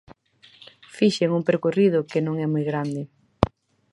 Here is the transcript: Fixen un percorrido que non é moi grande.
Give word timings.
Fixen 0.97 1.29
un 1.37 1.43
percorrido 1.49 2.07
que 2.11 2.19
non 2.25 2.35
é 2.45 2.47
moi 2.53 2.63
grande. 2.69 3.01